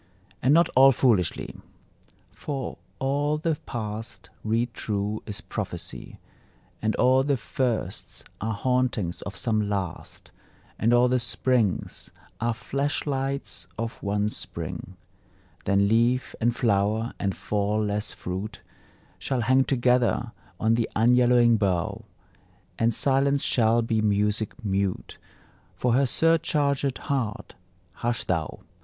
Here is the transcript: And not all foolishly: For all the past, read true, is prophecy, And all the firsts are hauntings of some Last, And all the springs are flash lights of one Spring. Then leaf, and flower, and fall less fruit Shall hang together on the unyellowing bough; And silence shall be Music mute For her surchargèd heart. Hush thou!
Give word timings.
And 0.41 0.51
not 0.51 0.67
all 0.69 0.91
foolishly: 0.91 1.55
For 2.31 2.79
all 2.97 3.37
the 3.37 3.55
past, 3.67 4.31
read 4.43 4.73
true, 4.73 5.21
is 5.27 5.41
prophecy, 5.41 6.17
And 6.81 6.95
all 6.95 7.21
the 7.23 7.37
firsts 7.37 8.23
are 8.41 8.55
hauntings 8.55 9.21
of 9.21 9.37
some 9.37 9.69
Last, 9.69 10.31
And 10.79 10.91
all 10.91 11.07
the 11.07 11.19
springs 11.19 12.09
are 12.39 12.55
flash 12.55 13.05
lights 13.05 13.67
of 13.77 14.01
one 14.01 14.29
Spring. 14.31 14.97
Then 15.65 15.87
leaf, 15.87 16.33
and 16.41 16.55
flower, 16.55 17.13
and 17.19 17.37
fall 17.37 17.79
less 17.85 18.11
fruit 18.11 18.61
Shall 19.19 19.41
hang 19.41 19.65
together 19.65 20.31
on 20.59 20.73
the 20.73 20.89
unyellowing 20.95 21.57
bough; 21.57 22.05
And 22.79 22.91
silence 22.91 23.43
shall 23.43 23.83
be 23.83 24.01
Music 24.01 24.65
mute 24.65 25.19
For 25.75 25.93
her 25.93 26.05
surchargèd 26.07 26.97
heart. 26.97 27.53
Hush 27.97 28.23
thou! 28.23 28.61